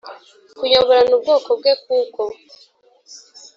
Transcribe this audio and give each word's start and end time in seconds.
kuyoboran 0.57 1.11
ubwoko 1.17 1.49
bwe 1.59 1.73
kuko 1.83 2.21